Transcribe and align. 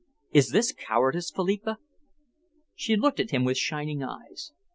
Is 0.31 0.49
this 0.49 0.71
cowardice, 0.75 1.29
Philippa?" 1.29 1.77
She 2.73 2.95
looked 2.95 3.19
at 3.19 3.29
him 3.29 3.43
with 3.43 3.57
shining 3.59 4.01
eyes. 4.03 4.51